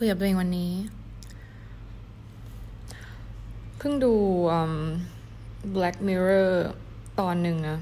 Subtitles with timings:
[0.00, 0.72] คุยกับตัวเองวันนี้
[3.78, 4.14] เพิ่งดู
[5.74, 6.50] Black Mirror
[7.20, 7.78] ตอนหนึ่งนะ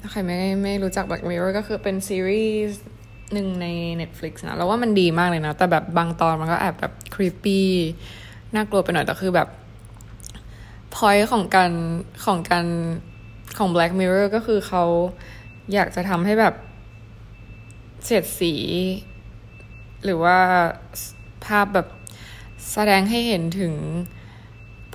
[0.00, 2.80] ถ้าใครไม่ไม่รู้จัก Black Mirror ก็คือเป็นซีรีส์
[3.32, 3.66] หนึ่งใน
[4.00, 7.60] Netflix นะแล้วว่ามันดีมากเลยนะ แต่แบบบางตอนมันก็แอบแบบ creepy
[8.54, 9.48] น่ากลัวไปหน่อย แต่คือแบบ
[10.94, 11.72] point ของการ
[12.26, 12.66] ของการ
[13.58, 14.84] ของ Black Mirror ก็คือเขา
[15.72, 16.54] อยากจะทำให้แบบ
[18.04, 18.54] เสียดสี
[20.06, 20.38] หรือว่า
[21.44, 21.88] ภาพแบบ
[22.72, 23.74] แสดงให้เห็นถึง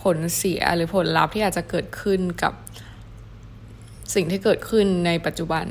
[0.02, 2.54] ผลเสียหรือผลลัพธ์ที่อาจจะเกิดขึ้นกับ
[4.16, 5.66] สิ่งที่เกิดขึ้นในปัจจุบัน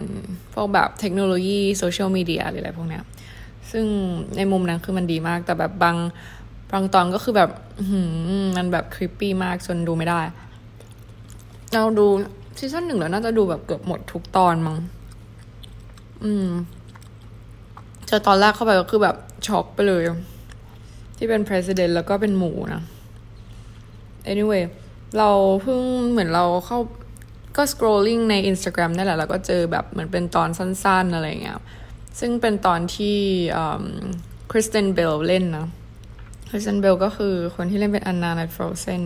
[0.54, 3.00] พวกแบบเทคโนโลยีโซเชียลมีเดียหรืออะไรพวกนี้
[3.70, 3.84] ซึ่ง
[4.36, 5.96] ในมุมนั้นคือมันดีมาก แต่แบบบาง
[6.72, 7.50] บางตอนก็คือแบบ
[8.56, 10.20] มันแบบคริปปี้มากจนดูไม่ได้
[11.74, 12.06] เราดู
[12.58, 14.76] ซีซั่นหนึ่งแล้วน่าจะดูแบบเกือบหมดทุกตอนมั้ง
[16.24, 16.48] อืม
[18.06, 20.02] เจอตอนแรกเข้าไปก็คือแบบ ช็อกไปเลย
[21.16, 22.82] ที่เป็น president แล้วก็เป็นหมูนะ
[24.32, 24.64] anyway
[25.18, 25.30] เรา
[25.62, 26.78] เพิ่งเหมือนเราเข้า
[27.56, 31.58] ก็ scrolling ใน Instagram นั่แหละ แล้วก็เจอแบบเหมือนเป็นตอนสั้นๆ อะไรเงี้ย
[32.20, 33.18] ซึ่งเป็นตอนที่
[34.50, 35.66] คริสเตนเบลเล่นนะ
[36.50, 39.02] คริสเตนเบลก็คือคนที่เล่นเป็นอันนาใน Frozen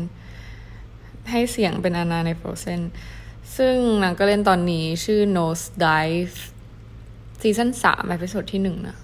[1.31, 2.81] ให้เสียงเป็นอันนาใน Frozen
[3.57, 6.37] ซึ่งนางก็เล่นตอนนี้ชื่อ Nosedive
[7.41, 8.97] ซีซั่นสาม episode ที่หนึ่งนะ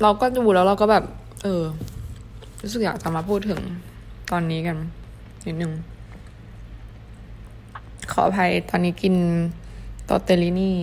[0.00, 1.04] เราก็ดูแล้วเราก็แบบ
[1.42, 1.62] เออ
[2.62, 3.60] รู้สึกอยากจะมาพูดถึง
[4.30, 4.76] ตอนนี้กัน
[5.46, 5.72] นิดนึง
[8.12, 9.14] ขออภัยตอนนี้กิน
[10.08, 10.76] tortellini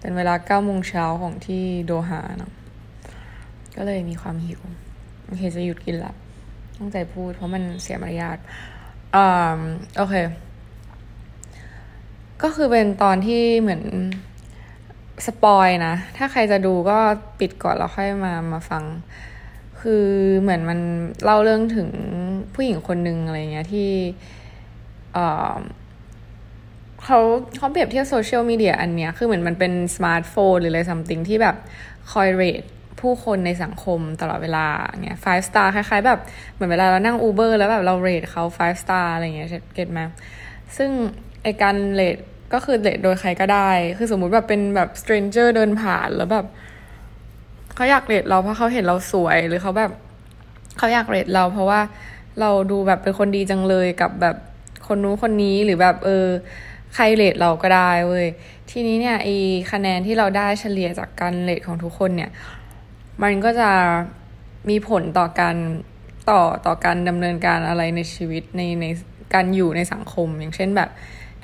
[0.00, 2.52] เป็นเวลาเก้าโมงเช้าของที่โดฮาเนาะ
[3.76, 4.60] ก็เลยมีความหิว
[5.24, 6.12] โอเคจะหยุดกินละ
[6.76, 8.38] ตั้งใจพูดเพราะมันเสียมารยาท
[9.14, 9.60] อ่า
[9.96, 10.14] โอเค
[12.42, 13.82] ก็คือเป็นตอนที่เหมือน
[15.26, 16.98] spoil นะ ถ้าใครจะดูก็
[17.40, 18.84] ปิดก่อนแล้วค่อยมามาฟัง
[19.80, 20.06] คือ
[20.40, 20.78] เหมือนมัน
[21.24, 21.88] เล่าเรื่องถึง
[22.54, 23.90] ผู้หญิงคนหนึ่งอะไรเงี้ยที่
[27.04, 27.20] เขา
[27.58, 31.56] เขาเปรียบเทียบโซเชียลมีเดียอันเนี้ย คือเหมือนมันเป็นสมาร์ทโฟนหรืออะไร something ที่แบบ
[32.12, 32.62] คอย rate
[33.00, 34.66] ผู้คนในสังคมตลอดเวลา
[35.04, 36.20] เงี้ย five star คล้ายๆ แบบ
[36.54, 40.00] เหมือนเวลาเรานั่ง Uber แล้วแบบเรา rate เขา five star อะไรเงี้ย get ไหม
[40.76, 40.90] ซึ่ง
[41.42, 42.16] ไอการ rate
[42.52, 46.46] ก็คือ rate โดยใครก็ได้ คือสมมุติแบบเป็นแบบ stranger เดินผ่านแล้วแบบ
[47.74, 49.90] เขาอยาก rate เราเพราะเขาเห็นเราสวยหรือเขาแบบ
[50.78, 51.80] เขาอยาก rate เรา เพราะว่า
[52.40, 54.36] เราดูแบบเป็นคนดีจังเลยกับแบบ
[54.86, 56.26] คนนู้นคนนี้หรือแบบเออ
[56.94, 58.26] ใคร rate เราก็ได้เว้ย
[58.70, 59.28] ทีนี้เนี่ยไอ
[59.72, 62.30] คะแนนที่เราได้เฉลี่ยจากการเรทของทุกคนเนี่ย
[63.22, 63.70] มันก็จะ
[64.70, 65.56] มีผลต่อการ
[66.30, 68.86] ต่อต่อการดำเนินการอะไรในชีวิตในใน
[69.34, 70.90] การอยู่ในสังคม อย่างเช่นแบบ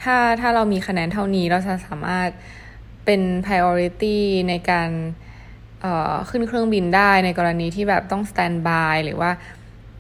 [0.03, 2.29] ถ้าถ้าเรามีคะแนนเท่านี้เราจะสามารถ
[3.05, 4.19] เป็น priority
[4.49, 4.91] ในการ
[6.31, 9.31] ขึ้นเครื่องบินได้ในกรณีที่แบบต้อง stand by หรือว่า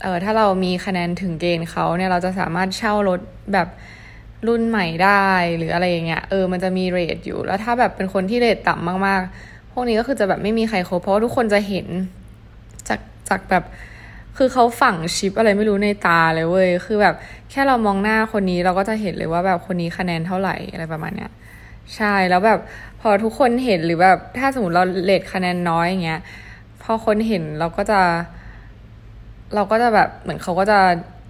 [0.02, 3.20] เออถ้าเรามีคะแนนถึงเกณฑ์เขาเนี่ยเราจะสามารถเช่ารถ
[3.52, 3.68] แบบ
[4.48, 11.86] รุ่นใหม่ได้หรืออะไรอย่างเงี้ยเออมันจะมีเรทอยู่ แล้วถ้าแบบเป็นคนที่เรทต่ำมากๆ พวกนี้ก็คือจะแบบไม่มีใครคบเพราะว่าทุกคนจะเห็น
[12.88, 13.64] จากจากแบบ
[14.42, 17.14] คือเขาฝังชิปอะไรไม่รู้ในตาเลยเว้ย คือแบบ
[17.50, 21.30] แค่เรามองหน้าคนนี้เราก็จะเห็นเลยว่าแบบคนนี้คะแนนเท่าไหร่อะไรประมาณเนี้ย
[21.96, 22.58] ใช่ แล้วแบบ
[23.00, 26.20] พอทุกคนเห็นหรือแบบถ้าสมมติเราเลทคะแนนน้อยอย่างเงี้ย
[26.82, 28.00] พอคนเห็นเราก็จะ
[29.54, 30.78] เราก็จะแบบเหมือนเขาก็จะ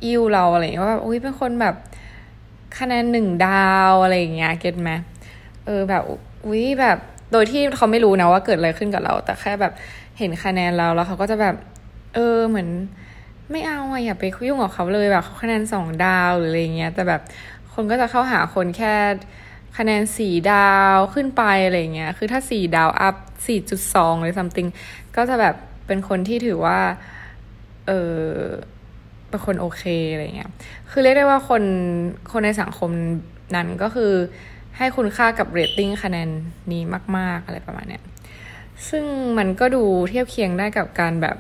[0.05, 1.75] อิ่วเราอะไรอย่างเงี้ยว่าแบบอุ้ยเป็นคนแบบ
[2.79, 4.91] คะแนนหนึ่งดาวอะไรอย่างเงี้ย เก็ตไหม
[5.67, 6.03] เออแบบ
[6.47, 6.99] อุ้ยแบบ
[7.33, 9.73] โดยที่เขาไม่รู้นะว่าเกิดอะไรขึ้นกับเรา แต่แค่แบบ
[10.19, 11.57] เห็นคะแนนเราแล้วเขาก็จะแบบ
[12.15, 12.69] เออเหมือน
[13.51, 17.23] ไม่เอาอะอย่าไปยุ่งกับเขาเลยแบบเขาคะแนนสองดาวหรืออะไรเงี้ย แต่แบบ
[17.75, 18.95] คนก็จะเข้าหาคนแค่
[19.79, 23.17] คะแนนสี่ดาวขึ้นไปอะไรเงี้ย คือถ้าสี่ดาวอัพ
[23.47, 24.69] สี่จุดสองหรือ something
[25.17, 25.55] ก็จะแบบ
[25.87, 26.79] เป็นคนที่ถือว่า
[27.87, 28.21] เออ
[29.29, 29.83] เป็นคนโอเค
[30.13, 30.51] อะไรเงี้ย
[30.91, 31.63] คือเรียกได้ว่าคน
[32.33, 32.91] คนในสังคม
[33.57, 34.13] นั้นก็คือ
[34.77, 36.29] ให้คุณค่ากับเรตติ้งคะแนน
[36.73, 36.83] นี้
[37.17, 38.03] มาก ๆ อะไรประมาณเนี้ย
[38.89, 39.05] ซึ่ง
[39.39, 41.37] มันก็ดูเทียบเคียงได้กับการแบบ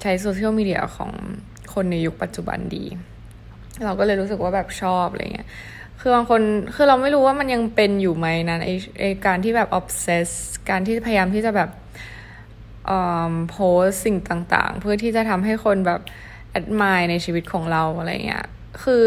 [0.00, 1.12] ใช้โซเชียลมีเดียของ
[1.74, 2.84] คนในยุคปัจจุบันดี
[3.84, 5.48] เราก็เลยรู้สึกว่าแบบชอบอะไรเงี้ย
[6.00, 6.40] คือบางคน
[6.74, 8.70] คือเราไม่รู้ว่ามันยังเป็นอยู่ไหมนะไอ
[9.00, 10.28] ไอการที่แบบ obsess
[10.70, 11.70] การที่พยายามที่จะแบบ
[13.50, 16.00] โพสสิ่งต่างๆ เพื่อที่จะทำให้คนแบบ
[16.58, 18.44] admire ในชีวิตของเราอะไรเงี้ย
[18.82, 19.04] คือ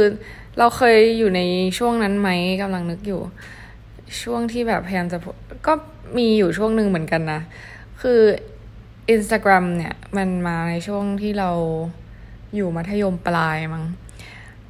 [0.57, 1.42] เราเคยอยู่ใน
[1.77, 2.30] ช่วงนั้นไหม
[2.62, 3.22] กำลังนึกอยู่
[4.24, 5.18] ช่วงที่แบบพยายามจะ
[5.68, 5.74] ก็
[6.18, 7.42] มีอยู่ช่วงหนึ่งเหมือนกันนะ
[8.01, 8.19] คือ
[9.13, 11.52] Instagram เนี่ย มันมาในช่วงที่เรา
[12.56, 13.86] อยู่มัธยมปลายมั้ง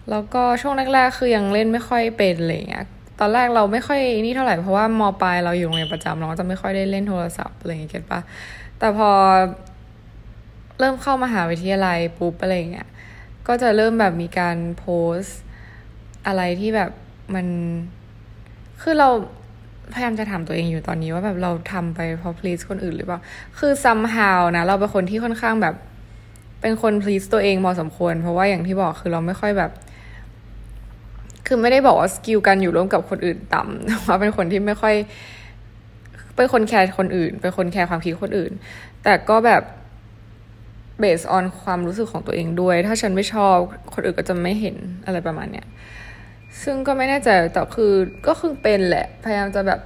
[0.09, 2.85] แล้วก็ช่วงแรกๆคือยังเล่นไม่ค่อยเป็นเลยเงี้ย
[3.19, 8.19] ตอนแรกเราไม่ค่อยนี่เท่าไหร่เพราะว่ามปลายเราอยู่โรงเรียนประจำเราก็จะไม่ค่อยได้เล่นโทรศัพท์อะไรอย่างเงี้ยเก็ตปะ
[8.79, 9.09] แต่พอ
[10.79, 12.87] เริ่มเข้ามาหาวิทยาลัยปุ๊บอะไรเงี้ย
[13.47, 14.85] ก็จะเริ่มแบบมีการโพ
[15.17, 15.19] ส
[16.27, 16.91] อะไรที่แบบ
[17.35, 17.47] มัน
[18.81, 19.09] คือเรา
[19.93, 23.19] พยายามจะถามตัวเองอยู่ตอนนี้ว่าแบบเราทำไปเพราะ please คนอื่นหรือเปล่า
[23.57, 25.75] คือ somehow นะ เราเป็นคนที่ค่อนข้างแบบ
[26.61, 29.71] เป็นคน please ตัวเองพอสมควร เพราะว่าอย่างที่บอกคือเราไม่ค่อยแบบ
[31.47, 34.95] คือไม่ได้บอกว่า skill การอยู่ร่วมกับคนอื่นต่ำแต่ว่าเป็นคนที่ไม่ค่อย
[36.35, 38.51] เป็นคนแคร์คนอื่น เป็นคนแคร์ความคิดคนอื่น
[39.03, 39.63] แต่ก็แบบ
[41.03, 43.55] based on ความรู้สึกของตัวเองด้วย ถ้าฉันไม่ชอบ
[43.93, 45.67] คนอื่นก็จะไม่เห็นอะไรประมาณเนี้ย
[46.63, 47.93] ซึ่งก็ไม่แน่ใจแต่คือ
[48.27, 49.79] ก็คือเป็นแหละ พยายามจะแบบ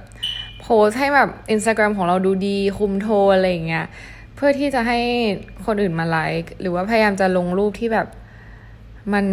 [0.60, 3.86] โพสให้แบบ Instagram ของเราดูดี คุมโทอะไรอย่างเงี้ย
[4.34, 4.98] เพื่อที่จะให้
[5.66, 8.06] คนอื่นมาไลค์หรือว่าพยายามจะลงรูปที่แบบ
[9.12, 9.26] มัน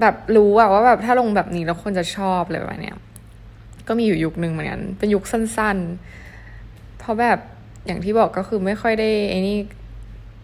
[0.00, 2.98] แบบรู้อะว่าแบบถ้าลงแบบนี้แล้วคนจะชอบอะไรแบบเนี้ย
[3.88, 5.76] ก็มีอยู่ยุคหนึ่งเหมือนกัน เป็นยุคสั้น
[6.38, 7.38] ๆ เพราะแบบ
[7.86, 9.58] อย่างที่บอกก็คือไม่ค่อยได้ไอ้นี่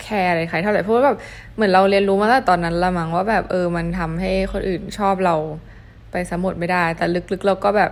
[0.02, 1.16] แคร์อะไรใครเท่าไหร่เพราะว่าแบบ
[1.54, 5.36] เหมือนเราเรียนรู้มาตั้งแต่ตอนนั้นละมั้งว่าแบบเออมันทำให้คนอื่นชอบเรา
[6.10, 7.90] ไปสมหมดไม่ได้ แต่ลึกๆเราก็แบบ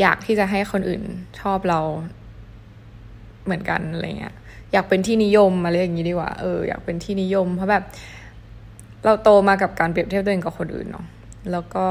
[0.00, 1.02] อยากที่จะให้คนอื่น
[1.40, 1.80] ชอบเรา
[3.44, 4.34] เหมือนกันอะไรเงี้ย
[4.72, 7.84] อยากเป็นที่นิยมอะไรอย่างนี้ดีกว่าเอออยากเป็นที่นิยม เพราะแบบ
[9.04, 11.06] เราโตมากับการเปรียบเทียบตัวเองกับคนอื่นเนาะ
[11.52, 11.86] แล้วก็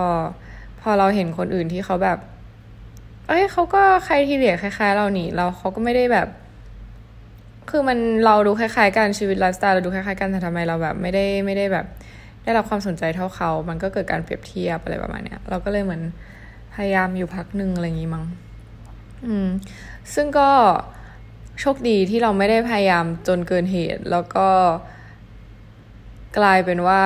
[0.81, 2.18] พอเราเห็นคนอื่นที่เขาแบบ
[3.27, 6.27] เอ้ยเขาก็ใครที่เหลียคล้ายๆ เราหนีเราเขาก็ไม่ได้แบบ
[7.72, 11.86] คือมันเราดูคล้ายๆกันชีวิตไลฟ์สไตล์เราดูคล้ายๆกันแต่ทำไมเราแบบไม่ได้ไม่ได้แบบ
[12.44, 16.02] ได้รับความสนใจเท่าเขา มันก็เกิดการเปรียบเทียบอะไรประมาณเนี้ย เราก็เลยเหมือน
[16.76, 18.26] พยายามอยู่พักหนึ่งอะไรอย่างงี้มั้ง
[19.26, 19.48] อืม
[20.14, 20.50] ซึ่งก็
[21.60, 24.48] โชคดีที่เราไม่ได้พยายามจนเกินเหตุ แล้วก็
[26.38, 27.04] กลายเป็นว่า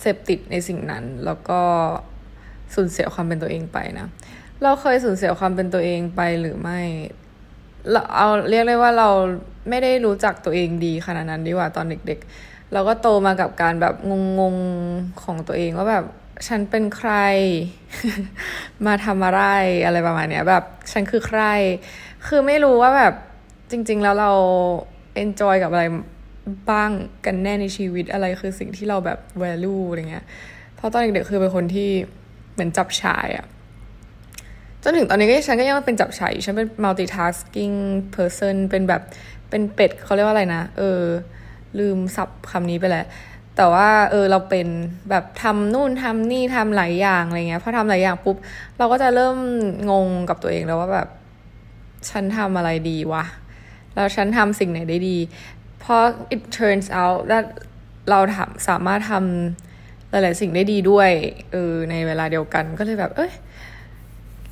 [0.00, 1.60] เสพติดในสิ่งนั้น แล้วก็
[2.74, 4.06] สูญเสียความเป็นตัวเองไปนะ
[4.62, 6.80] เราเคยสูญเสียความเป็นตัวเองไปหรือไม่
[7.90, 9.08] เราเอาเรียกได้ว่าเรา
[9.68, 13.94] ไม่ได้รู้จักตัวเองดีขนาดนั้นดีกว่าตอนเด็ก ๆ เราก็โตมากับการแบบ
[14.40, 16.04] งงๆของตัวเองว่าแบบ
[16.46, 17.12] ฉันเป็นใคร
[18.86, 19.42] มาทำอะไร
[19.84, 21.42] อะไรประมาณเนี้ย แบบฉันคือใคร
[22.26, 23.14] คือไม่รู้ว่าแบบ
[23.70, 24.32] จริง ๆ แล้วเรา
[25.14, 25.84] เอนจอยกับอะไร
[26.70, 26.90] บ้าง
[27.24, 30.24] กันแน่ในชีวิตอะไรคือสิ่งที่เราแบบ value อะไรเงี้ย
[30.76, 31.90] เพราะตอนเด็กๆคือเป็นคนที่
[32.52, 33.46] เหมือนจับชายอะ
[34.86, 37.76] จนถึงตอนนี้ก็ฉันก็ยังเป็นจับฉายฉันเป็น multitasking
[38.14, 39.02] person เป็นแบบ
[39.50, 41.02] เป็นเป็ดเขาเรียกว่าอะไรนะ เออ
[41.78, 43.06] ลืมสับคำนี้ไปแล้ว
[43.56, 44.66] แต่ว่าเออเราเป็น
[45.10, 48.36] แบบทำนู่นทำนี่ทำหลายอย่างอะไรเงี้ยพอทำหลายอย่างปุ๊บ
[48.78, 49.36] เราก็จะเริ่ม
[49.90, 51.08] งงกับตัวเองแล้วว่าแบบ
[52.10, 53.24] ฉันทำอะไรดีวะ
[53.94, 55.16] แล้วฉันทำสิ่งไหนได้ดี
[55.80, 55.98] เพอ
[56.34, 57.46] it turns out that
[58.10, 61.10] เราทำสามารถทำหลาย ๆ สิ่งได้ดีด้วย
[61.52, 63.32] เออในเวลาเดียวกันก็เลยแบบ เอ้ย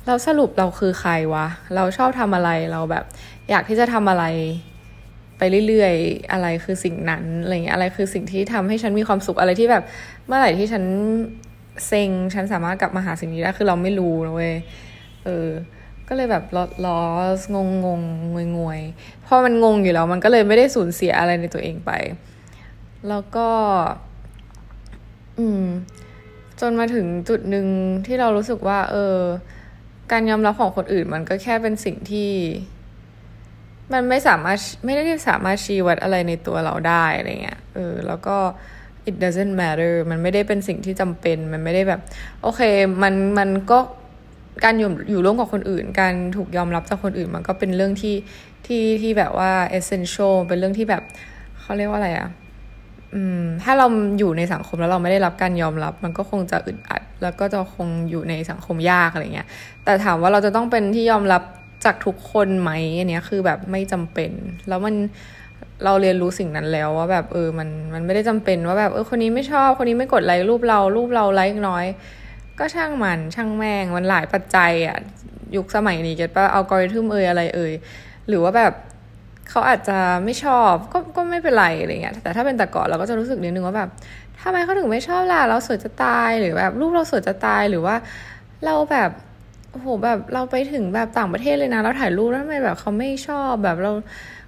[0.07, 3.05] เราสรุปเราคือใครวะ เราชอบทำอะไรเราแบบ
[3.49, 4.25] อยากที่จะทำอะไร
[5.37, 9.83] ไปเรื่อยๆ อะไรคือสิ่งนั้นอะไรเงี้ยอะไรคือสิ่งที่ทำให้ฉันมีความสุขอะไรที่แบบ
[10.27, 10.83] เมื่อไหร่ที่ฉัน
[11.87, 14.55] เซ็งฉันสามารถกลับมาหาสิ่งนี้ได้คือเราไม่รู้นะเว้ย
[15.25, 15.49] เออ
[16.07, 16.43] ก็เลยแบบ
[16.85, 16.99] ลอ
[17.39, 18.01] สงงงง
[18.33, 18.81] งวยงวย
[19.25, 21.91] พอมันงงอยู่แล้ว มันก็เลยไม่ได้สูญเสียอะไรในตัวเองไป
[23.09, 23.47] แล้วก็
[25.39, 25.63] อืม
[26.59, 27.67] จนมาถึงจุดหนึ่ง
[28.05, 29.17] ที่เรารู้สึกว่า เออ
[30.11, 32.31] การยอมรับของคนอื่นมันก็แค่เป็นสิ่งที่
[33.93, 38.37] มันไม่สามารถไม่ได้สามารถชี้วัดอะไรในตัวเราได้อะไรเงี้ยเออแล้วก็
[39.09, 42.01] it doesn't matter มันไม่ได้เป็นสิ่งที่จำเป็น มันไม่ได้แบบ
[42.41, 42.61] โอเค
[43.03, 43.79] มันมันก็
[44.63, 48.15] การอยู่อยู่ร่วมกับคนอื่น การถูกยอมรับจากคนอื่น มันก็เป็นเรื่องที่
[48.65, 51.03] ที่ที่แบบว่า essential เป็นเรื่องที่แบบ
[51.61, 52.29] เขาเรียกว่าอะไรอะ
[53.63, 53.87] ถ้าเรา
[54.19, 59.47] อยู่ในสังคมแล้วเราไม่ได้รับการยอมรับ มันก็คงจะอึดอัด แล้วก็จะคงอยู่ในสังคมยากอะไรเงี้ย
[59.83, 61.43] แต่ถามว่าเราจะต้องเป็นที่ยอมรับ
[61.85, 64.31] จากทุกคนไหมอันนี้คือแบบไม่จำเป็น
[64.67, 64.95] แล้วมัน
[65.83, 71.85] เราเรียนรู้สิ่งนั้นแล้วว่าแบบเออมันมันไม่ได้จำเป็นว่าแบบเออคนนี้ไม่ชอบคนนี้ไม่กดไลค์รูปเรารูปเราไลค์น้อย
[72.59, 74.97] ก็ช่างมันช่างแม่งมันหลายปัจจัยอะ
[75.55, 77.73] ยุคสมัยนี้เก็ตปะอัลกอริทึมเอยอะไรเอย
[78.27, 78.73] หรือว่าแบบ
[79.53, 83.89] เขาอาจจะไม่ชอบก็ก็ไม่เป็นไรอะไรเงี้ยแต่ถ้าเป็นแต่ก่อนเราก็จะรู้สึกนิดนึงว่าแบบ
[84.41, 87.95] ทำไมเขาถึงไม่ชอบล่ะเราสวยจะตายหรือแบบรูปเราสวยจะตายหรือว่า
[88.65, 89.09] เราแบบ
[89.71, 93.91] โอ้โหแบบเราไปถึงแบบต่างประเทศเลยนะเราถ่ายรูปแล้วทำไมแบบเขาไม่ชอบแบบเรา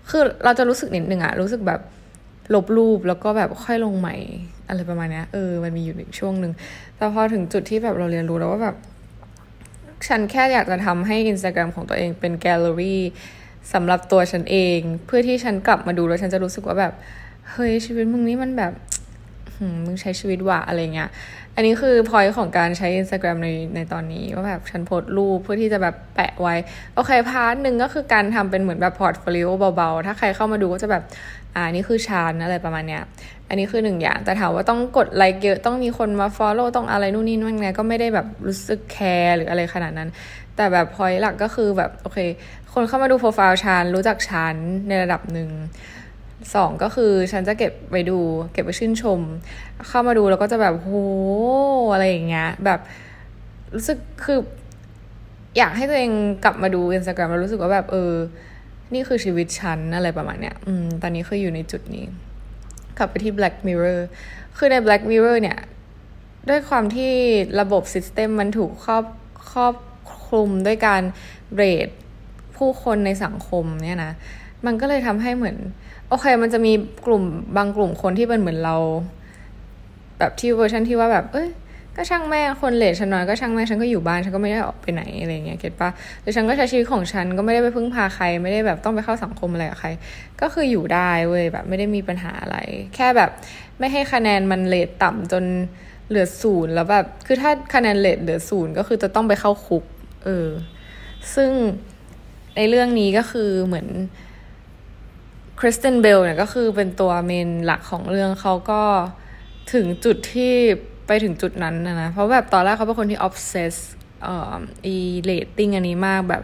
[0.09, 1.81] คือเราจะรู้สึกนิดนึงอะรู้สึกแบบ
[2.53, 4.15] ลบรูปแล้วก็แบบค่อยลงใหม่
[4.67, 6.53] อะไรประมาณนี้เออมันมีอยู่หนึ่งช่วงหนึ่ง
[6.97, 8.75] แต่พอถึงจุดที่แบบเราเรียนรู้แล้วว่าแบบ
[10.07, 13.01] ฉันแค่อยากจะทำให้ Instagram ของตัวเองเป็นแกลเลอรี่
[13.73, 16.93] สำหรับตัวฉันเอง เพื่อที่ฉันกลับมาดูแล้วฉันจะรู้สึกว่าแบบ
[17.51, 18.73] เฮ้ยชีวิตมึงนี้มันแบบ
[19.85, 21.09] มึงใช้ชีวิตว่ะอะไรเงี้ย
[21.55, 26.55] อันนี้คือพอยของการใช้ Instagram ในในตอนนี้ว่าแบบฉันโพสรูปเพื่อที่จะแบบแปะไว้
[26.95, 31.03] โอเค part หนึ่งก็คือการทำเป็นเหมือนแบบ portfolio เบาๆ ถ้าใครเข้ามาดูก็จะแบบ
[31.55, 33.03] อ่านี่คือชานอะไรประมาณเนี้ย
[33.49, 40.09] อันนี้คือหนึ่งอย่าง แต่ถามว่าต้องกดไลค์เยอะ ต้องมีคนมา follow ต้องอะไรนู่นนี่นั่นไงก็ไม่ได้แบบรู้สึกแคร์หรืออะไรขนาดนั้น
[40.55, 42.19] แต่แบบพอยหลักก็คือแบบโอเค
[42.73, 44.55] คนเข้ามาดูโปรไฟล์ชานรู้จักชาน
[44.87, 45.49] ในระดับหนึ่ง
[46.55, 48.19] สองก็คือฉันจะเก็บไปดู
[48.53, 49.19] เก็บไปชื่นชม
[49.87, 50.89] เข้ามาดูแล้วก็จะแบบโห
[51.93, 52.79] อะไรอย่างเงี้ย แบบ
[53.75, 54.39] รู้สึกคือ
[55.57, 56.11] อยากให้ตัวเอง
[56.43, 58.13] กลับมาดูอินสตาแกรมแล้วรู้สึกว่าแบบ เออ
[58.93, 62.05] นี่คือชีวิตฉันอะไรประมาณเนี้ย อืม ตอนนี้คืออยู่ในจุดนี้
[62.97, 63.99] กลับไปที่ Black Mirror
[64.57, 65.57] คือใน Black Mirror เนี่ย
[66.49, 67.11] ด้วยความที่
[67.59, 69.03] ระบบ system มันถูกครอบ
[69.51, 69.73] ครอบ
[70.27, 71.01] คลุมด้วยการ
[71.55, 71.87] rate
[72.57, 74.11] ผู้คนในสังคมเนี่ยนะ
[74.65, 75.57] มันก็เลยทำให้เหมือน
[76.09, 76.73] โอเค มันจะมี
[77.05, 77.23] กลุ่ม
[77.57, 78.75] บางกลุ่มคนที่เป็นเหมือนเรา
[80.19, 81.49] แบบที่เวอร์ชันที่ว่าแบบ เอ้ย
[81.95, 85.89] ก็ช่างแม่งคน rate ฉันน้อยก็ช่างแม่งฉันก็อยู่บ้านฉันก็ไม่ได้ออกไปไหนอะไรเงี้ย get ปะ
[86.21, 89.89] หรือฉันก็ใช้ชีวิตของฉันก็ไม่ได้ไปพึ่งพาใคร ไม่ได้แบบต้องไปเข้าสังคมอะไรกับใคร
[90.41, 92.57] ก็คืออยู่ได้เว้ยแบบไม่ได้มีปัญหาอะไร
[92.95, 93.29] แค่แบบ
[93.79, 95.43] ไม่ให้คะแนนมัน rate ต่ำจน
[96.09, 99.83] เหลือศูนย์แล้วแบบคือถ้าคะแนน rate เหลือศูนย์ก็คือจะต้องไปเข้าคุก
[100.25, 100.49] เออ
[101.35, 101.51] ซึ่ง
[102.55, 103.87] ในเรื่องนี้ก็คือเหมือน
[105.59, 108.81] คริสตินเบลเนี่ยก็คือเป็นตัว main หลักของเรื่องเขาก็
[109.73, 110.53] ถึงจุดที่
[111.07, 113.75] ไปถึงจุดนั้นนะนะเพราะแบบตอนแรกเขาเป็นคนที่ obsess
[114.23, 114.53] เอ่อ
[114.85, 116.43] อีเรตติ้งอันนี้มากแบบ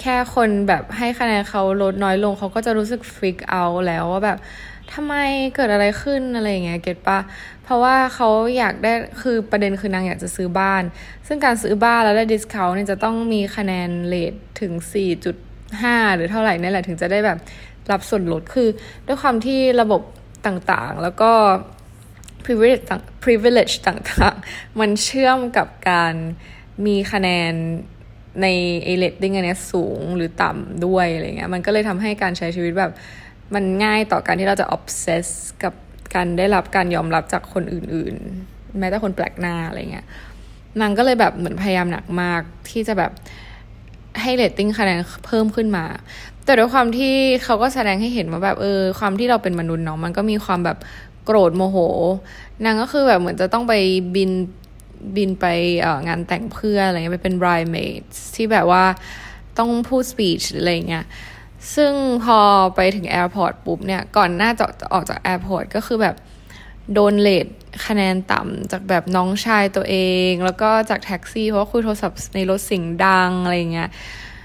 [0.00, 4.38] แค่คนแบบให้คะแนนเขาลดน้อยลงเขาก็จะรู้สึก freak out แล้วว่าแบบ
[4.94, 5.14] ทำไม
[5.54, 7.18] เกิดอะไรขึ้นอะไรเงี้ย get ปะ
[7.64, 8.92] เพราะว่าเขาอยากได้
[9.22, 10.82] คือประเด็นคือนางอยากจะซื้อบ้าน
[11.26, 14.72] ซึ่งการซื้อบ้านแล้วได้ discount เนี่ยจะต้องมีคะแนน rate ถึง
[15.44, 17.38] 4.5 หรือเท่าไหร่นี่แหละถึงจะได้แบบ
[17.90, 18.68] รับส่วนลดคือ
[19.06, 20.02] ด้วยความที่ระบบ
[20.46, 21.30] ต่างๆ แล้วก็
[22.44, 26.14] privilege ต่าง privilege ต่างๆ มันเชื่อมกับการ
[26.86, 27.52] มีคะแนน
[28.42, 28.46] ใน
[28.84, 32.92] เอเรตติ้งอันนี้สูงหรือต่ำด้วยอะไรเงี้ยมันก็เลยทำให้การใช้ชีวิตแบบ
[33.54, 35.26] มันง่ายต่อการที่เราจะ obsess
[35.62, 35.74] กับ
[36.14, 38.14] การได้รับการยอมรับจากคนอื่น
[38.46, 40.06] ๆ แม้แต่คนแปลกหน้าอะไรเงี้ย
[40.80, 43.12] นางก็เลยแบบเหมือนพยายามหนักมากที่จะแบบ
[44.20, 45.84] ให้เรตติ้งคะแนนเพิ่มขึ้นมา
[46.44, 47.14] แต่ด้วยความที่
[47.44, 50.78] เขาก็แสดงให้เห็นว่าแบบเออ ความที่เราเป็นมนุษย์เนาะมันก็มีความแบบ
[51.24, 51.76] โกรธโมโห
[52.64, 53.74] นางก็คือแบบเหมือนจะต้องไป
[54.14, 54.30] บิน
[55.16, 55.46] บินไป
[55.80, 58.02] เอองานแต่งเพื่ออะไรเงี้ยไปเป็น bridesmaid
[58.34, 58.84] ที่แบบว่า
[59.58, 61.04] ต้องพูด speech อะไรเงี้ย
[61.74, 61.92] ซึ่ง
[62.24, 62.38] พอ
[62.74, 66.16] ไปถึง airport ปุ๊บเนี่ย ก่อนหน้าจะออกจาก airport ก็คือแบบ
[66.94, 67.46] โดน rate
[67.86, 69.96] คะแนนต่ำจากแบบน้องชายตัวเอ
[70.30, 73.90] ง แล้วก็จากแท็กซี่ เพราะว่าคุยโทรศัพท์ในรถเสียงดังอะไรเงี้ย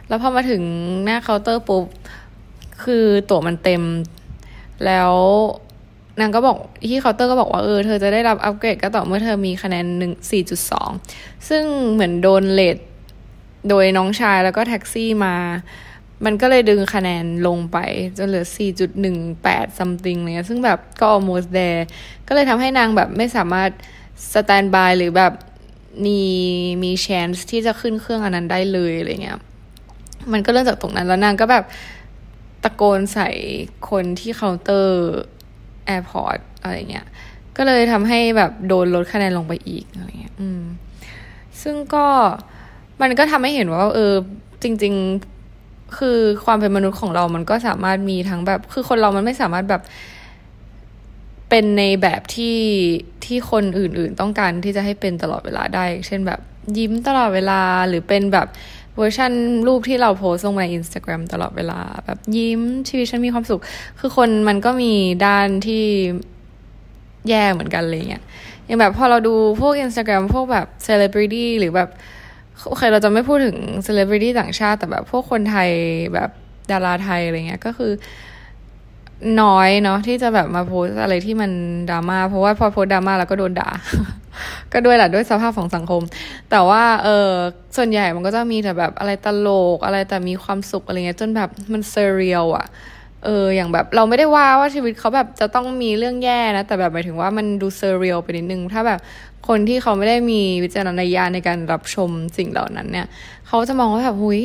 [0.07, 0.61] แล้วพอมาถึง
[1.05, 1.85] หน้าเคาน์เตอร์ปุ๊บ
[2.83, 3.83] คือตั๋วมันเต็ม
[4.85, 5.13] แล้ว
[6.19, 6.57] นางก็บอก
[6.89, 10.89] ที่เคาน์เตอร์ก็บอกว่าเออเธอจะได้รับอัปเกรดก็ต่อเมื่อเธอมีคะแนนหนึ่งสี่จุดสอง
[11.49, 12.77] ซึ่งเหมือนโดน rate
[13.69, 15.35] โดยน้องชายแล้วก็แท็กซี่มา
[16.25, 17.77] มันก็เลยดึงคะแนนลงไป
[18.17, 18.45] จนเหลือ
[19.11, 21.81] 4.18 something เนี่ยซึ่งแบบก็ almost there
[22.27, 23.69] ก็เลยทำให้นางแบบไม่สามารถ
[24.31, 25.33] stand by หรือแบบ
[26.05, 26.21] มี
[26.83, 29.39] มี chance ที่จะขึ้นเครื่องอันนั้นได้เลยอะไรเงี้ย
[30.31, 31.63] มันก็เริ่มจากตรงนั้นแล้วนางก็แบบ
[32.63, 33.29] ตะโกนใส่
[33.89, 34.93] คนที่เคาน์เตอร์
[35.85, 37.07] airport อะไรเงี้ย
[37.57, 40.61] ก็เลยทำให้แบบโดนลดคะแนนลงไปอีกอะไรเงี้ย อืม
[41.61, 42.05] ซึ่งก็
[43.01, 44.13] มันก็ทำให้เห็นว่า เออ
[44.63, 45.34] จริง ๆ
[45.97, 49.81] คือความเป็นมนุษย์ของเรามันก็สามารถมีทั้งแบบ คือคนเรามันไม่สามารถแบบ
[51.49, 52.57] เป็นในแบบที่
[53.25, 56.39] ที่คนอื่น ๆ ต้องการที่จะให้เป็นตลอดเวลาได้ เช่นแบบ
[56.77, 58.47] ยิ้มตลอดเวลาหรือเป็นแบบ
[58.97, 59.31] เวอร์ชัน
[59.67, 63.61] รูปที่เราโพสต์ลงในอินสตาแกรมตลอดเวลา แบบยิ้มชีวิตฉันมีความสุข
[63.99, 64.93] คือคนมันก็มี
[65.25, 65.83] ด้านที่
[67.29, 68.23] แย่เหมือนกันเลยเนี่ย
[68.65, 71.89] อย่างแบบพอเราดูพวกอินสตาแกรมพวกแบบเซเลบริตี้หรือแบบ
[72.67, 75.69] โอเคเราจะไม่พูดถึงเซเลบริตี้ต่างชาติแต่แบบพวกคนไทย
[76.13, 76.29] แบบ
[76.71, 77.91] ดาราไทยอะไรเงี้ยก็คือ
[79.41, 81.51] น้อยเนาะที่จะแบบมาโพสอะไรที่มัน
[81.89, 83.69] ดราม่าเพราะว่าพอโพสดราม่าแล้วก็โดนด่า
[84.73, 86.01] ก็ด้วยแหละด้วยสภาพของสังคม
[86.51, 87.29] แต่ว่าเออ
[87.77, 92.65] ส่วนใหญ่มันก็จะมีแต่แบบอะไรตลกอะไรแต่มีความสุขอะไรเงี้ยจนแบบมันเซเรียลอะ
[93.25, 98.99] เอออย่างแบบเราไม่ได้ว่าว่าชีวิตเขาแบบจะต้องมีเรื่องแย่นะ แต่แบบหมายถึงว่ามันดูเซเรียลไปนิดนึง ถ้าแบบ
[99.47, 103.07] คนที่เขาไม่ได้มีวิจารณญาณในการรับชมสิ่งเหล่านั้นเนี่ย
[103.47, 104.41] เขาจะมองว่าแบบหุย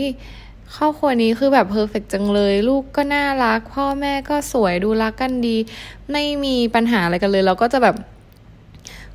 [0.76, 5.56] ครอบครัวนี้คือแบบเพอร์เฟกจังเลย ลูกก็น่ารัก พ่อแม่ก็สวยดูรักกันดี
[6.12, 7.96] ไม่มีปัญหาอะไรกันเลย เราก็จะแบบ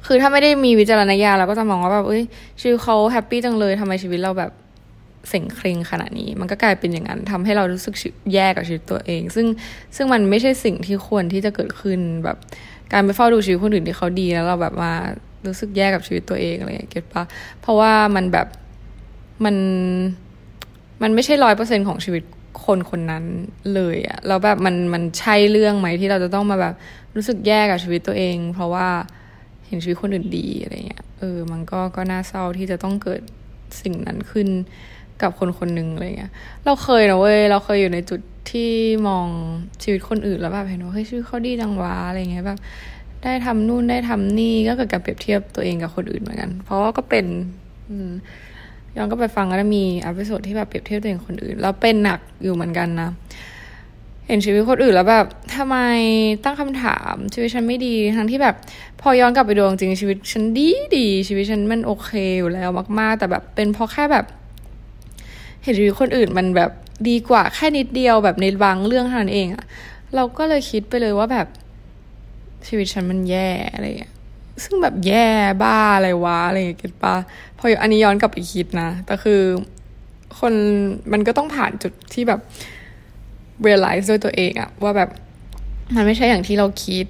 [0.06, 2.24] คือถ้าไม่ได้มีวิจารณญาณเราก็จะมองว่าแบบเอ้ย
[2.62, 4.52] ชีวิตเขาแฮปปี้จังเลยทำไมชีวิตเราแบบ
[5.30, 7.96] เส็งเคร่งขนาดนี้ มันก็กลายเป็นอย่างนั้นทำให้เรารู้สึก
[8.34, 9.48] แย่กับชีวิตตัวเอง ซึ่ง
[9.96, 12.38] ซึ่งมันไม่ใช่สิ่งที่ควรที่จะเกิดขึ้นแบบ
[12.94, 14.94] การไปเฝ้าดูชีวิตคนอื่นที่เขาดีแล้วเราแบบมา
[15.48, 17.24] รู้สึกแย่กับชีวิตตัวเองอะไรเก็ตปะ
[17.62, 18.48] เพราะว่ามันแบบ
[19.46, 19.56] มัน
[21.02, 22.24] มันไม่ใช่ร้อยเปอร์เซ็นของชีวิต
[22.66, 23.24] คนคนนั้น
[23.74, 26.74] เลยอะแล้วแบบมันมันใช่เรื่องไหมที่เราจะต้องมาแบบ
[27.16, 28.88] รู้สึกแย่กับชีวิตตัวเอง เพราะว่า
[29.68, 33.22] เห็นชีวิตคนอื่นดีอะไรเงี้ยเออ มันก็ก็น่าเศร้าที่จะต้องเกิด
[33.82, 34.48] สิ่งนั้นขึ้น
[35.22, 36.32] กับคนคนหนึ่งอะไรเงี้ย
[36.66, 38.20] เราเคยนะเว้ย เราเคยอยู่ในจุด
[38.52, 38.72] ที่
[39.08, 39.28] มอง
[39.84, 42.60] ชีวิตคนอื่นแล้วแบบเห็นว่าเฮ้ยชีวิตเขาดีจังวะอะไรเงี้ยแบบ
[43.24, 47.26] ได้ทำนู่นได้ทำนี่ก็เกิดการเปรียบเทียบตัวเองกับคนอื่นเหมือนกัน เพราะว่าก็เป็น
[48.98, 53.10] ย้อนก็ไปฟังแล้วมี episode ที่แบบเปรียบเทียบตัวเองคนอื่น แล้วเป็นหนักอยู่เหมือนกันนะ
[54.28, 55.78] เห็นชีวิตคนอื่นแล้วแบบทำไม
[56.44, 58.56] ตั้งคำถามชีวิตฉันไม่ดีทั้งที่แบบ
[59.02, 62.70] พอย้อนกลับไปดูจริงชีวิตฉันดีดีชีวิตฉันมันโอเคอยู่แล้ว
[63.00, 64.26] มาก ๆ แต่แบบเป็นเพราะแค่แบบ
[65.66, 66.72] เห็นชีวิตคนอื่นมันแบบ
[67.10, 69.64] ดีกว่าแค่นิดเดียวแบบในบางเรื่องเท่านั้นเองอะ
[70.16, 71.48] เราก็เลยคิดไปเลยว่าแบบ
[72.68, 74.14] ชีวิตฉันมันแย่อะไรอย่างเงี้ย
[74.64, 75.28] ซึ่งแบบแย่
[75.64, 77.16] บ้าอะไรวะอะไรอย่างเงี้ยปะ
[77.58, 79.42] พออันนี้ย้อนกลับไปคิดนะแต่คือ
[80.40, 80.54] คน
[81.12, 82.40] มันก็ต้องผ่านจุดที่แบบ
[83.66, 85.10] realize ด้วยตัวเองอะว่าแบบ
[85.96, 87.06] มันไม่ใช่อย่างที่เราคิด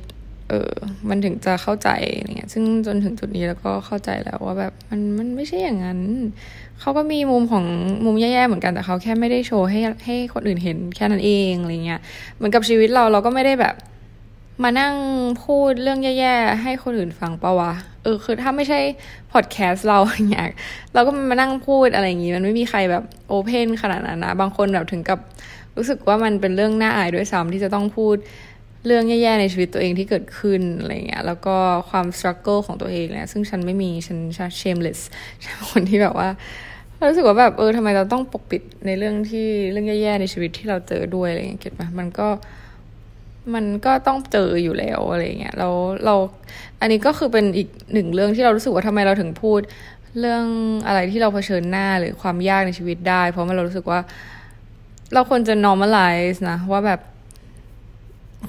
[0.50, 0.72] เออ
[1.10, 1.90] มันถึงจะเข้าใจ
[2.36, 6.00] เนี่ยซึ่งจนถึงจุดนี้แล้วก็เข้าใจแล้วว่าแบบมันมันไม่ใช่อย่างนั้น
[6.80, 7.66] เขาก็มีมุมของ
[8.06, 12.00] มุมแย่ๆเหมือนกันแต่เขาแค่ไม่ได้โชว์ให้ให้คนอื่นเห็นแค่นั้นเองอะไรเงี้ย
[12.36, 13.76] เหมือนกับชีวิตเราเราก็ไม่ได้แบบ
[14.64, 14.94] มานั่ง
[15.44, 17.74] พูดเรื่องแย่ๆให้คนอื่นฟังปะวะ
[18.04, 18.80] เออคือถ้าไม่ใช่
[19.32, 20.48] พอดแคสต์เราอย่างเงี้ย
[20.94, 25.20] เราก็มานั่งพูดอะไรอย่างงี้ มันไม่มีใครแบบโอเพนขนาดนั้นนะ บางคนแบบถึงกับ
[25.78, 28.16] รู้สึกว่ามันเป็นเรื่องน่าอายด้วยซ้ำที่จะต้องพูด
[28.86, 31.56] เรื่องแย่ๆในชีวิตตัวเองที่เกิดขึ้นอะไรเงี้ยแล้วก็
[31.90, 35.00] ความสครัลเกิลของตัวเองเนี่ยซึ่งฉันไม่มีฉันฉันเชมเลส
[35.44, 36.30] ฉันคนที่แบบว่า
[37.10, 42.28] รู้สึกว่าแบบเออทำไมเราต้องปกปิดในเรื่องที่เรื่องแย่ๆในชีวิตที่เราเจอด้วยอะไรเงี้ยเก็ตไหมมันก็
[43.54, 45.70] มันก็ต้องเจออยู่แล้วอะไรเงี้ยเรา
[46.06, 46.16] เรา
[46.82, 49.62] อันนี้ก็คือเป็นอีกหนึ่งเรื่องที่เรารู้สึกว่าทำไมเราถึงพูด
[50.20, 50.46] เรื่อง
[50.88, 54.00] อะไรที่เราเผชิญหน้าหรือความยากในชีวิตได้ เพราะมันเรารู้สึกว่า
[55.14, 57.02] เราควรจะ normalize นะว่าแบบ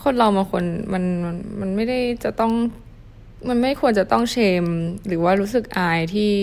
[0.05, 2.53] คนเราบางคนมันมันมันไม่ได้จะต้อง
[3.49, 4.65] มันไม่ควรจะต้องเชม
[5.07, 6.35] หรือว่ารู้สึกอายที่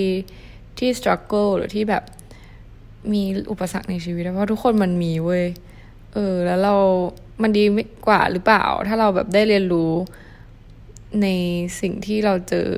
[0.80, 2.04] ที่ struggle หรือที่แบบ
[3.14, 5.46] มีอุปสรรคในชีวิตเพราะทุกคนมันมีเว้ย
[6.14, 6.76] เออ แล้วเรา
[7.42, 7.64] มันดี
[8.08, 9.92] กว่าหรือเปล่า ถ้าเราแบบได้เรียนรู้
[11.22, 11.28] ใน
[11.82, 12.70] สิ่งที่เราเจอ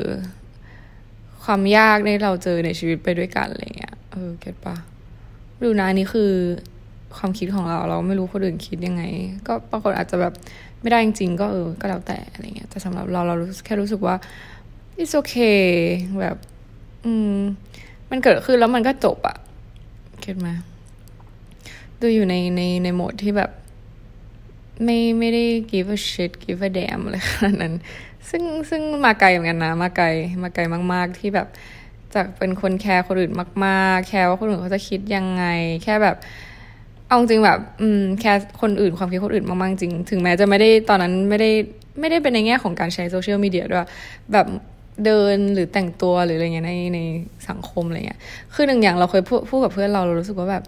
[1.43, 4.75] ความยากในเราเจอในชีวิตไปด้วยกันอะไรเงี้ยเออเก็ตปะ
[5.63, 6.31] ดูนะนี่คือ
[7.17, 9.03] ความคิดของเราเราไม่รู้คนอื่นคิดยังไง
[9.47, 10.33] ก็บางคนอาจจะแบบ
[10.86, 14.15] ไม่ได้จริงๆ ก็เออ ก็แล้วแต่อะไรเงี้ย แต่สำหรับเราเราแค่รู้สึกว่า
[15.02, 15.60] it's okay
[16.19, 16.38] แบบ
[17.06, 17.38] อืม
[18.10, 19.38] มันเกิดขึ้นแล้วมันก็จบอะ
[20.21, 20.50] get ไหม
[22.02, 23.52] ดูอยู่ในในในโหมดที่แบบ
[24.84, 27.74] ไม่ไม่ได้ give a shit give a damn อะไรขนาดนั้น
[28.30, 30.08] ซึ่งซึ่งมาไกลเหมือนกันนะ มาไกล
[30.43, 30.62] มาไกล
[30.93, 31.48] มาก ๆ ที่แบบ
[32.15, 33.34] จากเป็นคนแคร์คนอื่น
[33.65, 35.43] มาก ๆ แคร์ว่าคนอื่นเขาจะคิดยังไง
[35.84, 36.15] แค่แบบ
[37.07, 41.51] เอาจริงแบบ อืม แคร์คนอื่นความคิดคนอื่นมากๆจริง ถึงแม้จะไม่ได้ตอนนั้นไม่ได้
[41.99, 43.87] ไม่ได้เป็นในแง่ของการใช้โซเชียลมีเดียด้วย
[44.33, 44.47] แบบ
[45.05, 46.99] เดินหรือแต่งตัวหรืออะไรเงี้ยในใน
[47.49, 48.19] สังคมอะไรเงี้ย
[48.53, 50.63] คือหนึ่งอย่างเราเคยพูดพูดกับเพื่อนเราเรารู้สึกว่าแบบ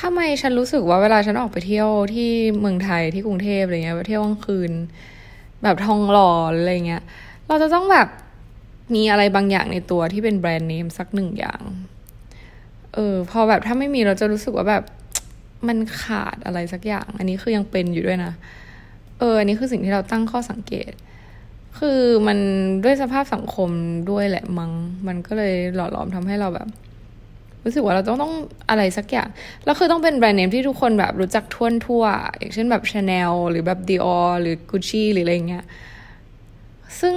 [0.00, 4.72] ทำไมฉันรู้สึกว่าเวลาฉันออกไปเที่ยวที่เมืองไทยที่กรุงเทพอะไรเงี้ยไปเที่ยวกลางคืน
[5.62, 7.02] แบบทองหล่ออะไรเงี้ย
[7.48, 8.08] เราจะต้องแบบ
[8.94, 11.60] มีอะไรบางอย่างในตัวที่เป็นแบรนด์เนมสักหนึ่งอย่าง
[12.94, 14.82] เออ พอแบบถ้าไม่มีเราจะรู้สึกว่าแบบ
[15.68, 18.32] มันขาดอะไรสักอย่าง อันนี้คือยังเป็นอยู่ด้วยนะ
[19.18, 20.92] เอออันนี้คือสิ่งที่เราตั้งข้อสังเกต
[21.78, 22.38] คือมัน
[22.84, 23.70] ด้วยสภาพสังคม
[24.10, 24.72] ด้วยแหละมัง้ง
[25.06, 26.68] มันก็เลยหล่อหลอมทำให้เราแบบ
[27.64, 28.34] รู้สึกว่าเราต้องต้อง
[28.70, 29.28] อะไรสักอย่าง
[29.64, 32.04] แล้วคือต้องเป็นแบรนด์เนมที่ทุกคนแบบรู้จักทั่วทั่ว
[32.38, 35.64] อย่างเช่นแบบ Chanel หรือแบบ Dior หรือ Gucci หรืออะไรเงี้ย
[37.00, 37.14] ซึ่ง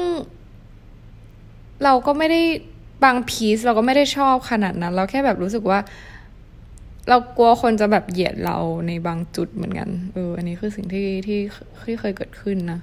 [1.83, 2.41] เราก็ไม่ได้
[3.03, 5.79] บาง piece เราก็ไม่ได้ชอบขนาดนั้น เราแค่แบบรู้สึกว่า
[7.09, 11.39] เรากลัวคนจะแบบเหยียดเราในบางจุดเหมือนกัน เออ อันนี้คือสิ่งที่ที่
[11.83, 12.79] ที่เคยเกิดขึ้นนะ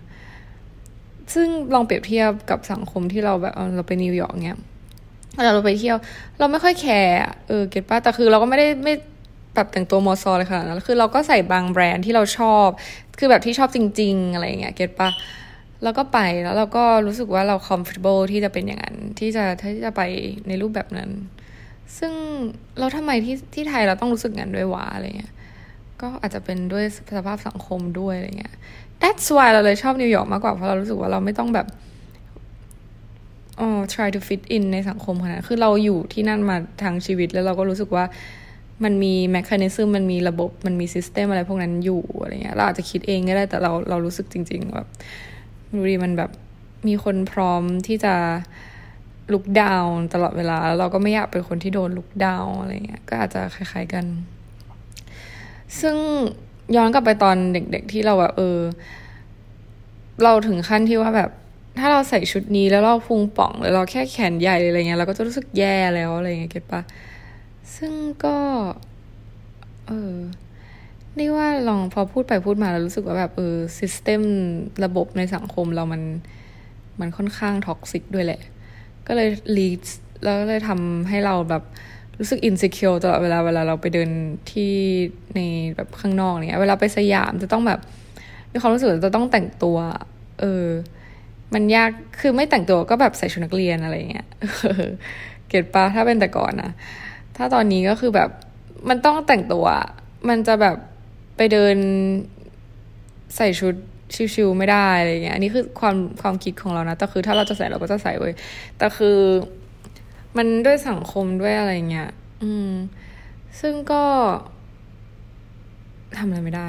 [1.35, 4.59] ซึ่งลองเปรียบเทียบกับสังคมที่เราแบบเราไปนิวยอร์กเนี้ย
[5.37, 5.97] เวลาเราไปเที่ยว
[6.39, 7.17] เราไม่ค่อยแคร์
[7.49, 8.95] เออ get ป้ะแต่คือเราก็ไม่ได้ไม่
[9.55, 12.69] แบบแต่งตัวมอซอเลยขนาดนั้นคือเราก็ใส่บางแบรนด์ที่เราชอบ
[13.19, 15.09] คือแบบที่ชอบจริง ๆ อะไรเงี้ย get ป้ะ
[15.83, 20.03] แล้วก็ไปแล้วเราก็รู้สึกว่าเรา comfortable ที่จะเป็นอย่างนั้น ที่จะที่จะไป
[20.49, 21.11] ในรูปแบบนั้น
[21.99, 22.12] ซึ่ง
[22.79, 25.33] เราทำไมที่ที่ไทยเราต้องรู้สึกงั้นด้วยวะอะไรเงี้ย
[26.01, 26.85] ก็อาจจะเป็นด้วย
[27.16, 28.55] สภาพสังคมด้วยอะไรเงี้ย
[29.03, 31.66] that's why เราเลยชอบนิวยอร์กมากกว่าเพราะเรารู้สึกว่าเราไม่ต้องแบบ
[33.61, 38.05] อ๋อ try to fit in ในสังคมขนาดคือเราอยู่ที่นั่นมาทั้งชีวิตแล้วเราก็รู้สึกว่า
[38.85, 44.88] มันมี mechanism มันมีระบบมันมี system อะไรพวกนั้นอยู่อะไรเงี้ยเราอาจจะคิดเองก็ได้แต่เราเรารู้สึกจริง ๆ แบบ
[45.75, 46.31] ดูดีมันแบบ
[46.88, 48.14] มีคนพร้อมที่จะ
[49.33, 49.85] ลุกดาว
[50.15, 54.05] ตลอดเวลาแล้วเราก็ไม่อยากเป็นคนที่โดนลุกดาวอะไรเงี้ยก็อาจจะคล้าย ๆกัน
[55.81, 55.97] ซึ่ง
[56.77, 58.59] ย้อนกลับไปตอนเด็กๆที่เราแบบเออ
[60.23, 61.31] เราถึงขั้นที่ว่าแบบ
[61.79, 66.83] ถ้าเราใส่ชุดนี้แล้วเราพุงป่องแล้วเราแค่แขนใหญ่อะไรเงี้ยเราก็จะรู้สึกแย่แล้วอะไรเงี้ยเก็ตปะ
[67.77, 67.93] ซึ่ง
[68.25, 68.37] ก็
[69.87, 70.17] เออ
[71.19, 74.23] นี่ว่าลองพอพูดไปพูดมาแล้วรู้สึกว่าแบบเออ system
[74.85, 76.03] ระบบในสังคมเรามัน
[77.01, 78.41] มันค่อนข้าง toxic ด้วยแหละ
[79.07, 79.81] ก็เลย lead
[80.23, 81.62] แล้วเลยทำให้เราแบบ
[82.19, 84.11] รู้สึก insecure ตลอดเวลาเวลาเราไปเดิน
[84.51, 84.73] ที่
[85.37, 85.40] ใน
[85.77, 87.81] แบบข้างนอกเนี่ย เวลาไปสยามจะต้องแบบ
[88.53, 89.79] มีความรู้สึกจะต้องแต่งตัว
[90.40, 90.66] เออ
[91.55, 91.90] มันยาก
[92.21, 94.27] คือไม่แต่งตัวก็แบบใส่ชุดนักเรียนอะไรเงี้ย
[95.49, 96.71] get ปะถ้าเป็นแต่ก่อนนะ
[97.37, 98.31] ถ้าตอนนี้ก็คือแบบ
[98.88, 99.66] มันต้องแต่งตัว
[100.29, 100.77] มันจะแบบ
[101.37, 101.77] ไปเดิน
[103.37, 103.75] ใส่ชุด
[104.35, 108.35] ชิวๆไม่ได้อะไรเงี้ยอันนี้คือความความคิดของเรานะแต่คือถ้าเราจะใส่เราก็จะใส่เว้ย
[108.79, 109.19] แต่คือ
[110.37, 112.11] มันด้วยสังคมด้วยอะไรเงี้ย
[112.42, 112.73] อืม
[113.61, 114.05] ซึ่งก็
[116.19, 116.69] ทำอะไรไม่ได้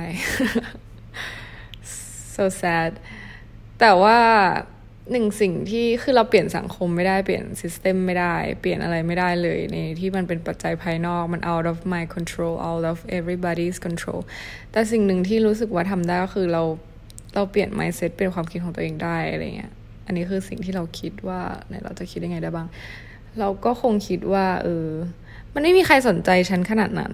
[2.36, 2.91] so sad
[3.80, 4.19] แต่ว่า
[5.12, 14.19] หนึ่งสิ่งที่คือเราเปลี่ยนสังคมไม่ได้เปลี่ยนซิสเต็มไม่ได้ เปลี่ยนอะไรไม่ได้เลยในที่มันเป็นปัจจัยภายนอกมัน out of my control out of everybody's control
[14.71, 16.63] แต่สิ่งหนึ่งที่รู้สึกว่าทำได้ก็คือเรา
[17.34, 19.72] เราเปลี่ยน mindset เป็นความคิดของตัวเองได้อะไรเงี้ย
[20.06, 22.68] อันนี้คือสิ่งที่เราคิดว่าเนี่ยเราจะคิดยังไงได้บ้าง
[23.40, 24.88] เราก็คงคิดว่า เออ
[25.54, 27.13] มันไม่มีใครสนใจฉันขนาดนั้น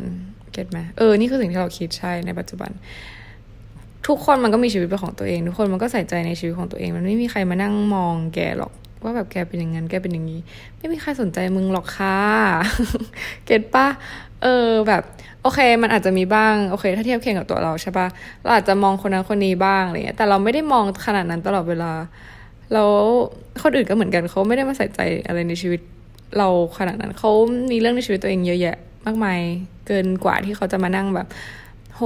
[0.52, 2.72] เก็ตไหมเออ นี่คือสิ่งที่เราคิดใช่ในปัจจุบัน
[4.08, 10.40] ทุกคนมันก็มีชีวิตเป็นของตัวเอง ทุกคนมันก็ใส่ใจในชีวิตของตัวเอง มันไม่มีใครมานั่งมองแกหรอก ว่าแบบแกเป็นอย่างนั้นแกเป็นอย่างนี้
[10.78, 12.20] ไม่มีใครสนใจมึงหรอกค่ะ
[13.46, 13.88] เก็ตปะ
[14.44, 15.04] เออแบบ
[15.42, 18.08] โอเค มันอาจจะมีบ้างโอเค ถ้าเทียบเคียงกับตัวเราใช่ปะ
[18.42, 21.92] เราอาจจะมองคนนั้นคนนี้บ้างอะไรเงี้ยแต่เราไม่ได้มองขนาดนั้นตลอดเวลา
[22.74, 22.92] แล้ว
[23.64, 25.82] คนอื่นก็เหมือนกันเขาไม่ได้มาใส่ใจอะไรในชีวิต
[26.38, 27.32] เราขนาดนั้นเขา
[27.72, 29.40] มีเรื่องในชีวิตตัวเองเยอะแยะ มากมาย
[29.88, 31.28] เกินกว่าที่เขาจะมานั่งแบบ
[31.96, 32.02] โห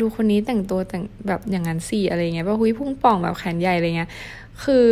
[0.00, 4.10] ดูคนนี้แต่งตัวแต่งแบบอย่างนั้นสิอะไรเงี้ยว่าหุยพุ่งป่องแบบแขนใหญ่อะไรเงี้ย
[4.64, 4.84] คือ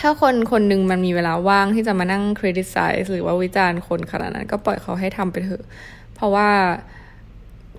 [0.00, 5.62] ถ้าคนคนหนึ่งมันมีเวลาว่างที่จะมานั่งคริติไซส์หรือว่าวิจารณ์คนขนาดนั้น ก็ปล่อยเขาให้ทำไปเถอะ
[6.14, 6.48] เพราะว่า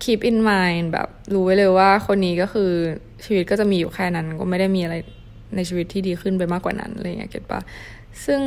[0.04, 2.72] keep in mind แบบรู้ไว้เลยว่าคนนี้ก็คือ
[3.26, 4.96] ชีวิตก็จะมีอยู่แค่นั้น ก็ไม่ได้มีอะไร
[5.56, 7.60] ในชีวิตที่ดีขึ้นไปมากกว่านั้นอะไรเงี้ยเก็ตปะ
[8.26, 8.42] ซึ่ง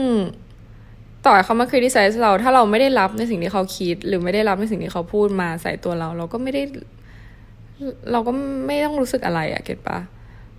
[1.26, 6.62] ต่อเขามาคริติไซส์เรา ถ้าเราไม่ได้รับในสิ่งที่เขาคิด หรือไม่ได้รับในสิ่งที่เขาพูดมาใส่ตัวเรา เราก็ไม่ได้
[8.12, 8.32] เราก็
[8.66, 9.98] ไม่ต้องรู้สึกอะไรอะเก็ตปะ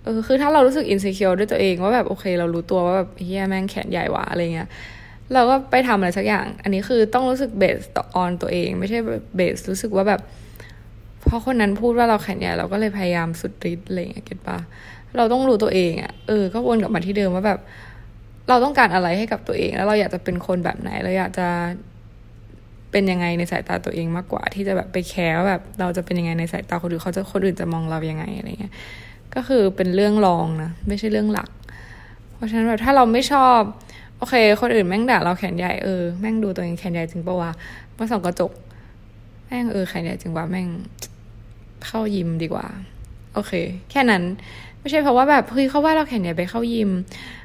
[0.06, 4.68] เออคือถ้าเรารู้สึกอินสิเคียวด้วยตัวเองว่าแบบโอเค เรารู้ตัวว่าแบบเฮียแม่งแขนใหญ่วาอะไรเงี้ย
[5.34, 8.98] เราก็ไปทำอะไรสักอย่าง อันนี้คือต้องรู้สึกเบสต่อออนตัวเอง ไม่ใช่
[9.36, 10.20] เบสรู้สึกว่าแบบ
[11.26, 14.58] เพราะคนนั้นพูดว่าเราแขนใหญ่เราก็เลยพยายามสุดฤทธิ์อะไรเงี้ยเก็ตปะ
[15.16, 17.60] เราต้องรู้ตัวเองอะเออก็วนกลับมาที่เดิมว่าแบบ
[18.48, 21.48] เราต้องการอะไรให้กับตัวเอง แล้วเราอยากจะเป็นคนแบบไหนเราอยากจะ
[22.90, 28.74] เป็นยังไงในสายตาตัวเองมากกว่า ที่จะแบบไปแคร์แบบ เราจะเป็นยังไงในสายตาคนอื่นเขาจะคนอื่นจะมองเรายังไงอะไรเงี้ย
[29.36, 31.48] ก็คือเป็นเรื่องรองนะ ไม่ใช่เรื่องหลัก
[32.34, 33.60] เพราะฉะนั้นแบบถ้าเราไม่ชอบ
[34.18, 37.50] โอเค คนอื่นแม่งด่าเราแขนใหญ่เออแม่งดูตัวเองแขนใหญ่จริงปะวะ
[37.96, 38.52] มาส่องกระจก
[39.46, 40.68] แม่งเออแขนใหญ่จริงวะแม่ง
[41.86, 42.66] เข้ายิมดีกว่า
[43.34, 43.52] โอเค
[43.90, 44.22] แค่นั้น
[44.80, 46.90] ไม่ใช่เพราะว่าแบบเฮ้ยเขาว่าเราแขนใหญ่ไปเข้ายิม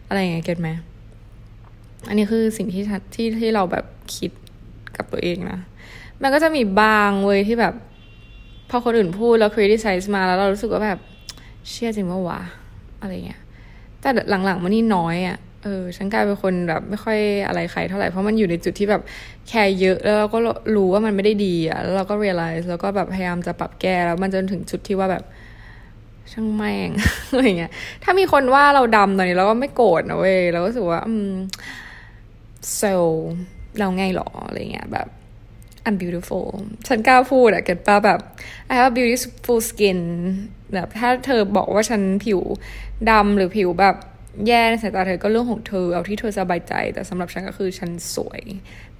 [0.07, 0.69] อะไรอย่างเงี้ยเก็ตไหม
[2.07, 2.83] อันนี้คือสิ่งที่
[3.15, 4.31] ที่ที่เราแบบคิด
[4.97, 5.59] กับตัวเองนะ
[6.21, 7.73] มันก็จะมีบางเว้ยที่แบบ
[8.69, 10.99] พอคนอื่นพูดแล้วคริติไซส์มาแล้วเรารู้สึกว่าแบบ
[11.69, 12.41] เชื่อจริงว่าวะ
[13.01, 13.41] อะไรเงี้ย
[14.01, 19.01] แต่หลังๆมันนี่น้อยอะ่ะเออฉันกลายเป็นคนแบบไม่ค่อยอะไรใครเท่าไหร่เพราะมันอยู่ในจุดที่แบบ
[19.47, 20.37] แคร์เยอะแล้วเราก็
[20.75, 25.23] รู้ว่ามันไม่ได้ดีอะ่ะแล้วเราก็ realize แล้วก็แบบพยายามจะปรับแก้แล้วมันจนถึงจุดที่ว่าแบบ
[26.31, 26.89] ช่างแม่ง
[27.29, 27.71] อะไรเงี้ย
[28.03, 31.31] ถ้ามีคนว่าเราดำตอนนี้เราก็ไม่โกรธนะเว้ยเราก็รู้สึกว่า อืม
[32.81, 32.93] so
[33.79, 35.07] เราไงหรออะไรเงี้ยแบบ
[35.87, 36.47] I'm beautiful
[36.87, 38.19] ฉันกล้าพูดอะเกิดปะแบบ
[38.71, 39.99] I have beautiful skin
[40.73, 42.41] แบบถ้าเธอบอกว่าฉันผิว
[43.09, 43.95] ดำหรือผิวแบบ
[44.47, 48.41] แย่ในสายตาเธอก็เรื่องของเธอเอาที่เธอสบายใจ แต่สำหรับฉันก็คือฉันสวย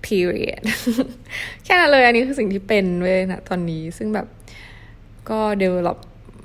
[0.06, 0.62] period
[1.64, 4.28] แค่นั้นเลยอันนี้คือสิ่งที่เป็นเว้ยนะตอนนี้ซึ่งแบบ
[5.30, 5.98] ก็ develop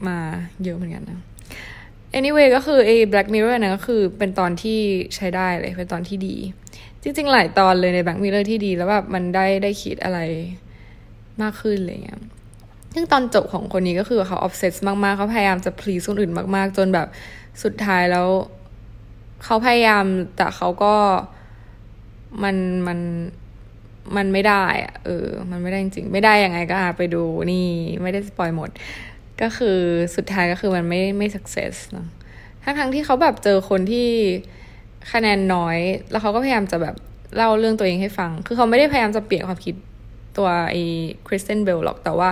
[0.09, 0.19] มา
[0.63, 1.21] เยอะเหมือนกันนะ
[2.19, 4.79] anyway ก็คือไอ้ Black Mirror นะก็คือเป็นตอนที่
[5.17, 6.37] ใช้ได้เลย เป็นตอนที่ดี
[7.03, 10.19] จริง ๆ หลายตอนเลยใน Black Mirror ที่ดีแล้วแบบมันได้ได้คิดอะไร
[11.43, 12.21] มากขึ้นอะไรเงี้ย
[12.99, 17.09] ซึ่งตอนจบของคนนี้ก็คือเขา obsessed มากๆ เขาพยายามจะ please คนอื่นมากๆ จนแบบ
[17.63, 18.27] สุดท้ายแล้ว
[19.45, 20.05] เขาพยายาม
[20.37, 20.95] แต่เขาก็
[22.43, 22.57] มัน
[22.87, 22.99] มัน
[24.17, 27.67] มันไม่ได้อะเออ มันไม่ได้จริงไม่ได้ยังไงก็ไปดูนี่
[28.03, 28.71] ไม่ได้ spoil หมด
[29.43, 29.79] ก็คือ
[30.17, 32.07] สุดท้ายก็คือมันไม่ไม่ success นะ
[32.63, 34.09] ทั้งๆที่เขาแบบเจอคนที่
[35.13, 35.79] คะแนนน้อย
[36.11, 36.97] แล้วเขาก็พยายามจะแบบ
[37.37, 39.75] เล่าเรื่องตัวเองให้ฟัง คือเขาไม่ได้พยายามจะเปลี่ยนความคิด
[40.37, 40.83] ตัวไอ้
[41.27, 42.29] Kristen Bell หรอก แต่ว่า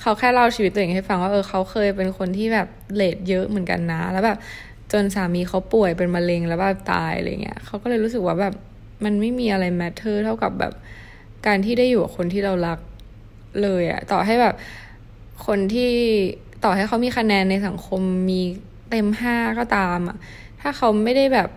[0.00, 4.38] เขาแค่เล่าชีวิตตัวเองให้ฟังว่าเออเขาเคยเป็นคนที่แบบ rate เยอะเหมือนกันนะ แล้วแบบ
[4.92, 8.54] จนสามีเขาป่วยเป็นมะเร็งแล้วแบบตายอะไรเงี้ยเขาก็เลยรู้สึกว่าแบบ
[9.04, 10.72] มันไม่มีอะไร matter เท่ากับแบบ
[11.46, 12.78] การที่ได้อยู่กับคนที่เรารัก
[13.62, 14.54] เลยอะต่อให้แบบ
[15.46, 15.90] คนที่
[16.64, 18.40] ต่อให้เขามีคะแนนในสังคมมี
[18.90, 20.16] เต็มห้าก็ตามอะ
[20.60, 21.48] ถ้าเขาไม่ได้แบบ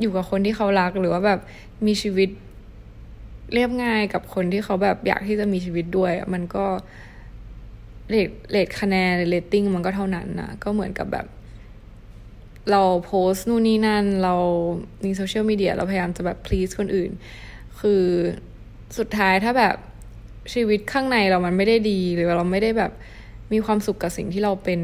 [0.00, 1.40] อยู่กับคนที่เขารักหรือว่าแบบ
[1.86, 2.28] มีชีวิต
[3.52, 6.64] เรียบง่ายกับคนที่เขาแบบอยากที่จะมีชีวิตด้วยมันก็
[8.10, 11.26] rate rate คะแนนเลตติ้งมันก็เท่านั้นนะก็เหมือนกับแบบ
[12.70, 14.34] เราโพสต์นู่นนี่นั่น เรา
[15.02, 17.10] ในโซเชียลมีเดียเราพยายามจะแบบ please คนอื่น
[17.80, 18.04] คือ
[18.98, 19.76] สุดท้ายถ้าแบบ
[20.54, 22.92] ชีวิตข้างในเรามันไม่ได้ดี หรือเราไม่ได้แบบ
[23.52, 24.80] มีความสุขกับสิ่งที่เราเป็น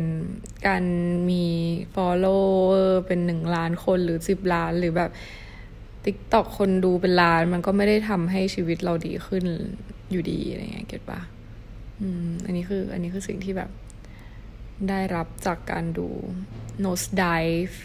[0.66, 0.84] การ
[1.30, 1.44] มี
[1.94, 5.10] follower เป็นหนึ่งล้านคนหรือสิบล้านหรือแบบ
[6.04, 9.44] TikTok คนดูเป็นล้าน มันก็ไม่ได้ทำให้ชีวิตเราดีขึ้น
[10.10, 11.20] อยู่ดีอะไรเงี้ยเก็ตปะ
[12.02, 13.70] อืมอันนี้คือ อันนี้คือสิ่งที่แบบ
[14.88, 16.08] ได้รับจากการดู
[16.84, 17.76] Nosedive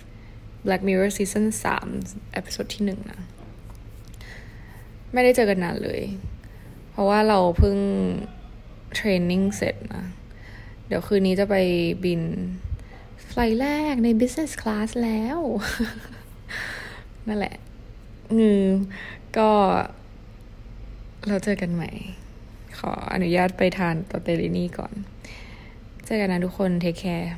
[0.65, 1.45] Black Mirror Season
[1.89, 3.21] 3 episode ที่หนึ่งนะ
[5.13, 6.01] ไม่ได้เจอกันนานเลย
[6.91, 7.77] เพราะว่าเราเพิ่ง
[8.95, 10.05] training เสร็จนะ
[10.87, 11.55] เดี๋ยวคืนนี้จะไป
[12.03, 12.21] บิน
[13.29, 15.39] flight แรกใน business class แล้ว
[17.27, 17.55] นั่นแหละ
[18.39, 18.63] งือ
[19.37, 19.49] ก็
[21.27, 21.91] เราเจอกันใหม่
[22.79, 24.93] ขออนุญาตไปทานตอเตลินี่ก่อน
[26.05, 27.33] เจอกันนะทุกคนเทคแคร์